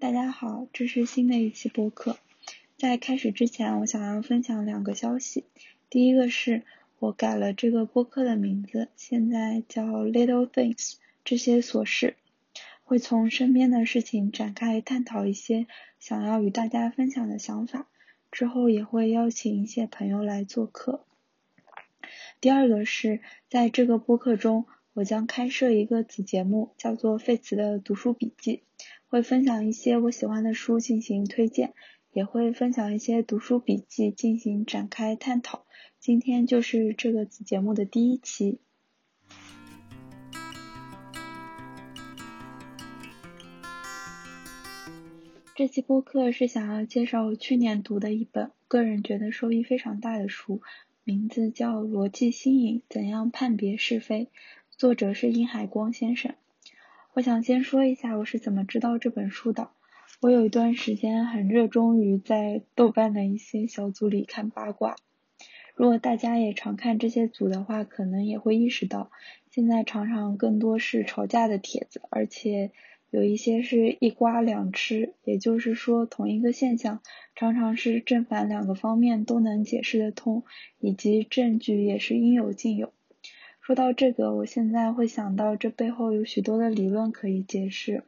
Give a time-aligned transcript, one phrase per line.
[0.00, 2.16] 大家好，这是新的一期播客。
[2.78, 5.44] 在开始之前，我想要分享两个消息。
[5.90, 6.62] 第一个是
[6.98, 12.16] 我改了这个播客的名字，现在叫 Little Things，这些琐事。
[12.82, 15.66] 会从身边的事情展开探讨一些
[15.98, 17.86] 想要与大家分享的想法，
[18.32, 21.04] 之后也会邀请一些朋友来做客。
[22.40, 28.64] 第二个是在这个播客中，我将开设一个子节目，叫做费茨的读书笔记。
[29.06, 31.74] 会分享一些我喜欢的书进行推荐，
[32.12, 35.64] 也会分享一些读书笔记进行展开探讨。
[36.00, 38.58] 今天就是这个子节目的第一期。
[45.54, 50.62] 这期播客是想要介绍我去年读的一本个人觉得收益非常大的书，
[51.04, 54.24] 名字叫《逻辑新颖：怎样判别是非》，
[54.80, 56.32] 作者是殷海光先生。
[57.12, 59.68] 我想先说一下我是怎么知道这本书的。
[60.22, 64.96] 我有一段时间很热衷于在豆瓣的一些小组里看八卦。
[65.74, 69.10] 如果大家也常看这些组的话，可能也会意识到，
[69.50, 72.70] 现在常常更多是吵架的帖子，而且
[73.10, 77.02] 有一些是一瓜两吃，也就是说同一个现象
[77.34, 80.42] 常常是正反两个方面都能解释得通，
[80.78, 82.94] 以及证据也是应有尽有。
[83.70, 88.02] 说到这个，我现在会想到这背后有许多的理论可以解释，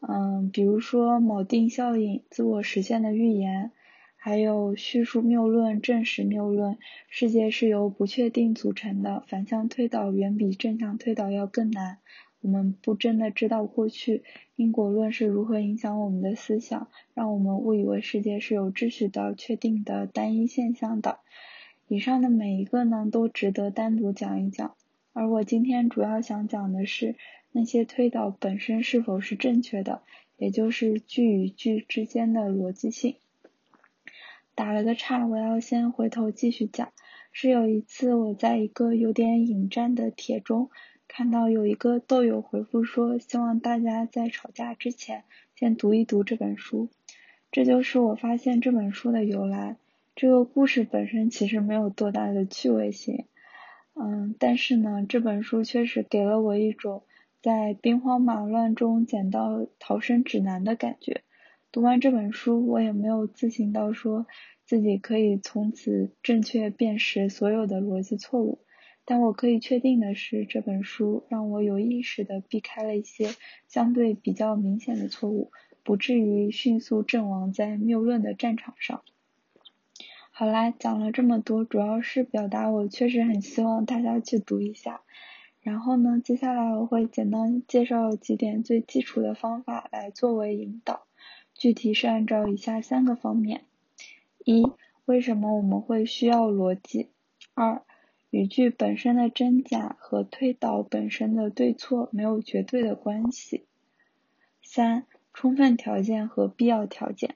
[0.00, 3.70] 嗯，比如说锚定效应、自我实现的预言，
[4.16, 6.78] 还有叙述谬论、证实谬论，
[7.10, 11.98] 世界是由不确定组成的，反向推导远比正向推导要更难，
[12.40, 14.22] 我们不真的知道过去
[14.56, 21.18] 因果论是如何影响我们的思想，让我们误以为世界是有秩序的、确定的、单一现象的。
[21.88, 24.74] 以上的每一个呢，都值得单独讲一讲。
[25.14, 27.16] 而我今天主要想讲的是
[27.50, 30.02] 那些推导本身是否是正确的，
[30.36, 33.16] 也就是句与句之间的逻辑性。
[34.54, 36.92] 打了个岔，我要先回头继续讲。
[37.32, 40.70] 是有一次我在一个有点引战的帖中，
[41.06, 45.24] 看到有一个豆友回复说，希望大家在吵架之前
[45.54, 46.90] 先读一读这本书。
[47.50, 49.78] 这就是我发现这本书的由来。
[50.20, 53.26] 这个故事本身其实没有多大的趣味性。
[53.94, 57.04] 嗯，但是呢，这本书确实给了我一种
[57.40, 61.22] 在兵荒马乱中捡到逃生指南的感觉。
[61.70, 64.26] 读完这本书，我也没有自信到说
[64.64, 68.64] 自己可以从此正确辨识所有的逻辑错误，
[69.04, 73.28] 但我可以确定的是，这本书让我有意识的避开了一些
[73.68, 75.52] 相对比较明显的错误，
[75.84, 79.04] 不至于迅速阵亡在谬论的战场上。
[80.38, 85.00] 好啦，讲了这么多，主要是表达我确实很希望大家去读一下。
[85.62, 91.08] 然后呢，接下来我会简单介绍几点最基础的方法来作为引导，
[91.54, 93.62] 具体是按照以下三个方面：
[94.44, 94.64] 一、
[95.06, 97.08] 为什么我们会需要逻辑；
[97.54, 97.82] 二、
[98.30, 103.64] 语句本身的真假和推导本身的对错没有绝对的关系；
[104.62, 107.34] 三、充分条件和必要条件。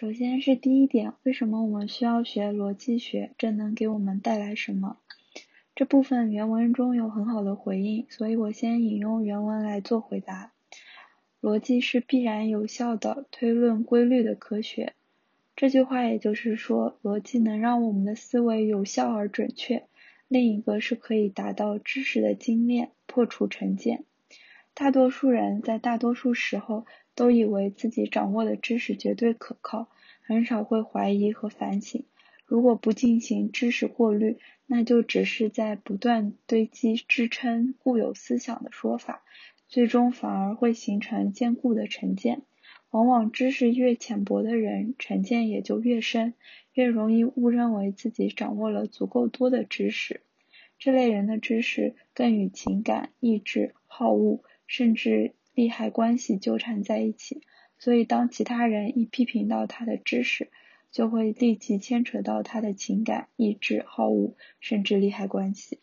[0.00, 3.34] 首先是第一点，为什么我们需要学逻辑学？
[3.36, 4.96] 这能给我们带来什么？
[5.74, 10.52] 这部分原文中有很好的回应，所以我先引用原文来做回答。
[11.42, 14.94] 逻辑是必然有效的推论规律的科学。
[15.54, 19.84] 这句话也就是说，逻辑能让我们的思维有效而准确。
[20.28, 24.04] 另一个是可以达到知识的精炼，破除成见。
[24.80, 26.86] 大多数人在大多数时候。
[27.14, 29.88] 都以为自己掌握的知识绝对可靠，
[30.22, 32.04] 很少会怀疑和反省。
[32.46, 39.22] 如果不进行知识过滤，那就只是在不断堆积支撑固有思想的说法，
[39.68, 42.40] 最终反而会形成坚固的成见。
[42.90, 46.32] 往往知识越浅薄的人，成见也就越深，
[46.72, 50.22] 越容易误认为自己掌握了足够多的知识。
[50.78, 54.40] 这类人的知识更与情感、意志、好恶，
[54.70, 55.34] 甚至。
[55.52, 57.42] 利害关系纠缠在一起，
[57.76, 60.48] 所以当其他人一批评到他的知识，
[60.92, 65.80] 就会立即牵扯到他的情感、意志、好恶，甚至利害关系。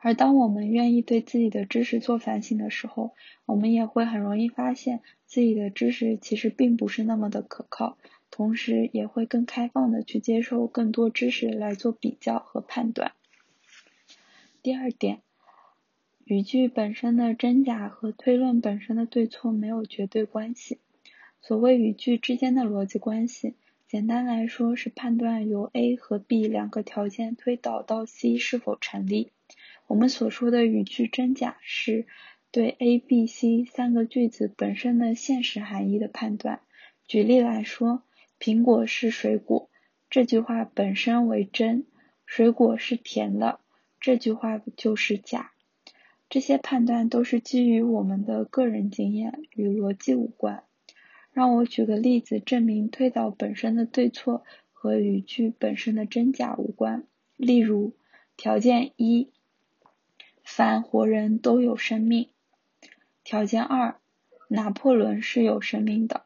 [0.00, 3.12] 而当我们愿意对自己的知识做反省的时候，
[3.44, 7.98] 我们也会很容易发现自己的知识其实并不是那么的可靠，
[8.30, 13.12] 同时也会更开放的去接受更多知识来做比较和判断。
[14.62, 15.23] 第二点。
[16.26, 20.80] 语句本身的真假和推论本身的对错没有绝对关系。
[21.42, 23.56] 所谓语句之间的逻辑关系，
[23.86, 29.32] 简单来说是判断由 A 和 B 两个条件推导到 C 是否成立。
[29.86, 32.06] 我们所说的语句真假是
[32.50, 36.60] 对 A、B、C 三个句子本身的现实含义的判断。
[37.06, 38.02] 举例来说，
[38.40, 39.68] 苹果是水果，
[40.08, 41.82] 这句话本身为真；
[42.24, 43.60] 水果是甜的，
[44.00, 45.50] 这句话就是假。
[46.28, 50.64] 这些判断都是基于我们的个人经验，与逻辑无关。
[51.32, 57.04] 让我举个例子，证明推导本身的对错和语句本身的真假无关。
[57.36, 57.92] 例如，
[58.36, 59.30] 条件一：
[60.42, 62.28] 凡活人都有生命。
[63.24, 63.96] 条件二：
[64.48, 66.24] 拿破仑是有生命的。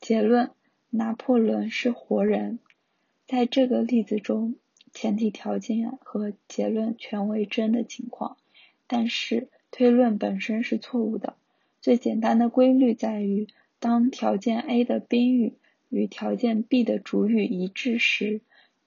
[0.00, 0.50] 结论：
[0.90, 2.58] 拿破仑是活人。
[3.26, 4.56] 在这个例子中，
[4.92, 8.36] 前提条件和结论全为真的情况。
[8.92, 11.36] 但是推论本身是错误的。
[11.80, 13.46] 最简单的规律在于，
[13.78, 15.54] 当条件 A 的宾语
[15.88, 18.40] 与条件 B 的主语一致时，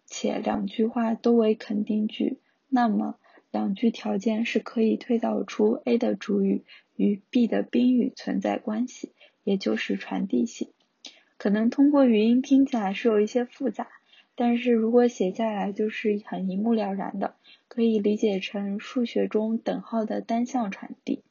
[0.06, 3.18] 且两句话都为肯定句，那么
[3.50, 6.66] 两句条件是可以推导出 A 的主语
[6.98, 9.14] 与 B 的宾语存在关系，
[9.46, 10.68] 也就是传递性。
[11.38, 13.88] 可能通过语音听起来是有一些复杂。
[14.36, 17.36] 但是如果写下来就是很一目了然的，
[17.68, 21.22] 可以理解成数学中等号的单向传递。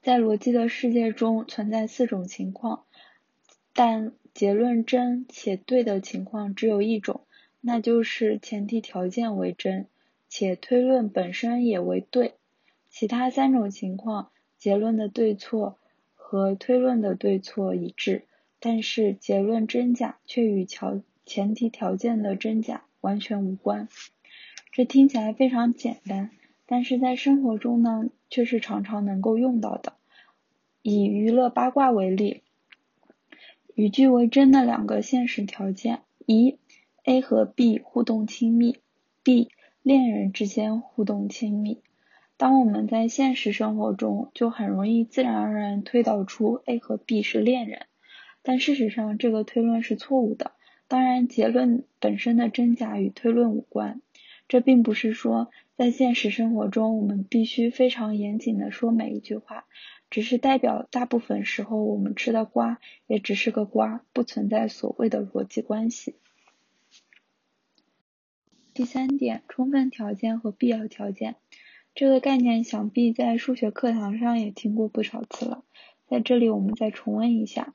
[0.00, 2.84] 在逻辑的世界中存在四种情况，
[3.72, 7.22] 但结论真且对的情况只有一种，
[7.60, 9.86] 那就是前提条件为真，
[10.28, 12.34] 且推论本身也为对。
[12.88, 15.76] 其他三种情况，结论的对错
[16.14, 18.22] 和推论的对错一致，
[18.60, 21.02] 但是结论真假却与条。
[21.26, 23.88] 前提条件的真假完全无关，
[24.70, 26.30] 这听起来非常简单，
[26.66, 29.94] 但是在生活中呢，却是常常能够用到的。
[30.82, 32.42] 以娱乐八卦为例，
[33.74, 36.58] 语句为真的两个现实条件：一
[37.02, 38.78] ，A 和 B 互动亲密
[39.24, 39.48] ；B，
[39.82, 41.80] 恋人之间互动亲密。
[42.36, 47.86] 当我们在现实生活中，就很容易自然而然推导出 A 和 B 是恋人，
[48.42, 50.52] 但事实上这个推论是错误的。
[50.88, 54.00] 当然，结论本身的真假与推论无关。
[54.48, 59.64] 这并不是说在现实生活中我们必须非常严谨的说每一句话，
[60.08, 62.78] 只是代表大部分时候我们吃的瓜
[63.08, 66.14] 也只是个瓜，不存在所谓的逻辑关系。
[68.72, 71.34] 第三点，充分条件和必要条件
[71.96, 75.64] 这个概念，想必在数学课堂上也听过不少次了。
[76.06, 77.74] 在这里我们再重温一下：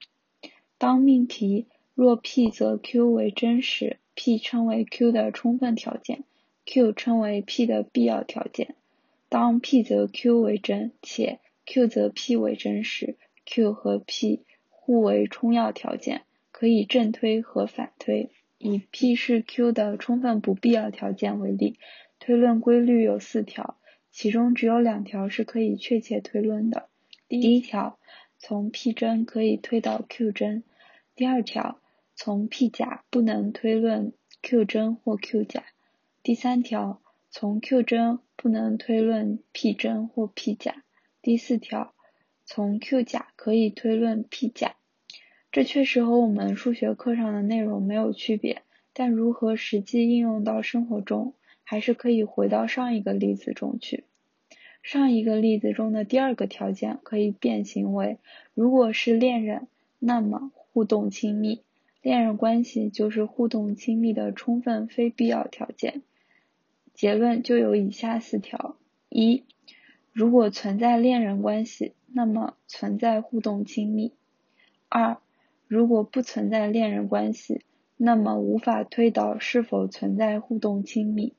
[0.78, 1.68] 当命题。
[1.94, 6.24] 若 P 则 Q 为真时，P 称为 Q 的充分条件
[6.66, 8.76] ，Q 称为 P 的必要条件。
[9.30, 16.22] 当 P 则 Q 为真，且 Q 则 P 为真时，Q 和 P 互为充要条件，
[16.52, 18.30] 可以正推和反推。
[18.58, 21.78] 以 P 是 Q 的充分不必要条件为例，
[22.20, 23.78] 推论规律有四条，
[24.12, 26.88] 其中只有两条是可以确切推论的。
[27.28, 28.00] 第一条，
[28.38, 30.64] 从 P 真可以推到 Q 真。
[31.16, 31.81] 第二条，
[32.16, 34.14] 从 P 假不能推论
[34.44, 35.64] Q 真或 Q 假。
[36.22, 40.84] 第三条，从 Q 真不能推论 P 真或 P 假。
[41.22, 41.94] 第四条，
[42.46, 44.76] 从 Q 假可以推论 P 假。
[45.52, 48.62] 这确实和我们数学课上的内容没有区别，
[48.94, 54.04] 但如何实际应用到生活中，还是可以回到上一个例子中去。
[54.84, 58.18] 上一个例子中的第二个条件可以变形为：
[58.54, 60.52] 如果是恋人，那么。
[60.74, 61.64] 互动亲密，
[62.02, 66.02] 恋人关系就是互动亲密的充分非必要条件。
[66.94, 68.76] 结论就有以下四条：
[69.10, 69.44] 一、
[70.12, 74.14] 如果存在恋人关系，那么存在互动亲密；
[74.90, 75.18] 二、
[75.68, 77.62] 如果不存在恋人关系，
[77.98, 81.34] 那么无法推导是否存在互动亲密；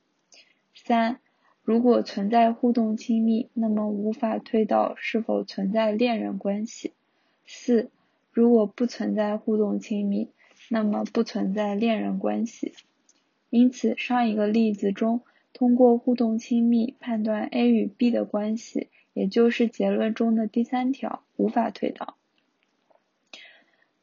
[0.73, 1.19] 三、
[1.61, 6.91] 如果存在互动亲密，那么无法推导是否存在恋人关系；
[7.45, 7.89] 四。
[8.31, 10.29] 如果不存在互动亲密，
[10.73, 12.73] 那么不存在恋人关系。
[13.51, 15.21] 因此，上一个例子中，
[15.53, 22.17] 通过互动亲密判断 A 与 B 的关系，也就是结论中的第三条，无法推导。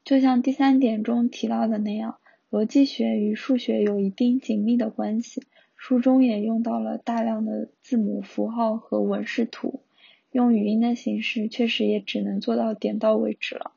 [0.05, 5.43] 就像第三点中提到的那样，逻辑学与数学有一定紧密的关系。
[5.75, 9.81] 书中也用到了大量的字母符号和文式图，
[10.31, 13.73] 用语音的形式，确实也只能做到点到为止了。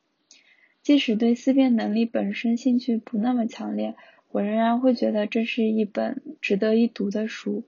[0.85, 3.95] 即使对思辨能力本身兴趣不那么强烈，
[4.29, 7.63] 我仍然会觉得这是一本值得一读的书。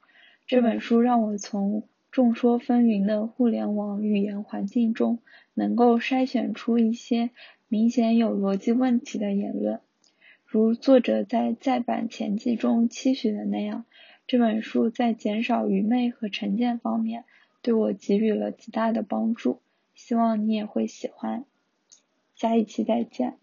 [0.46, 1.82] 这本书让我从
[2.12, 5.18] 众说纷纭的互联网语言环境中，
[5.56, 7.32] 能够筛选出一些
[7.68, 9.80] 明显有逻辑问题的言论。
[10.46, 13.86] 如作者在再版前记中期许的那样，
[14.28, 17.24] 这本书在减少愚昧和成见方面，
[17.64, 19.60] 对我给予了极大的帮助，
[19.96, 21.46] 希望你也会喜欢。
[22.38, 23.40] 下一期再见。